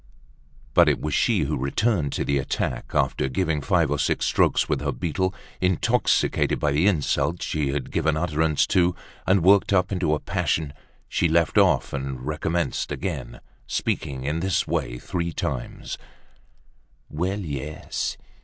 [0.73, 4.67] But it was she who returned to the attack, after giving five or six strokes
[4.67, 8.95] with her beetle, intoxicated by the insults she had been giving utterance to,
[9.27, 10.73] and worked up into a passion.
[11.07, 15.99] She left off and recommenced again, speaking in this way three times:
[17.07, 18.17] "Well, yes!